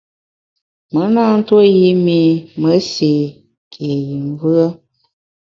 Me 0.93 1.05
na 1.13 1.23
ntuo 1.37 1.61
yi 1.75 1.89
mi 2.05 2.19
me 2.61 2.71
séé 2.93 3.25
ké 3.71 3.87
yi 4.05 4.15
mvùe. 4.29 4.63